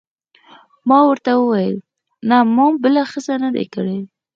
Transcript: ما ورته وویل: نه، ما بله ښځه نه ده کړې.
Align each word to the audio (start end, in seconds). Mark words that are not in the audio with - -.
ما 0.87 0.99
ورته 1.09 1.31
وویل: 1.35 1.75
نه، 2.29 2.37
ما 2.55 2.65
بله 2.83 3.01
ښځه 3.11 3.33
نه 3.43 3.49
ده 3.55 3.63
کړې. 3.73 3.99